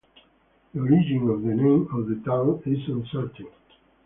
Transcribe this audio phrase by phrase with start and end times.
[0.73, 3.49] The origin of the name of the town is uncertain.